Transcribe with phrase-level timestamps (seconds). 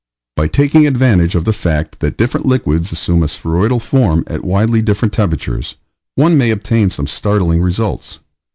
[0.35, 4.81] By taking advantage of the fact that different liquids assume a spheroidal form at widely
[4.81, 5.75] different temperatures,
[6.15, 8.19] one may obtain some startling results.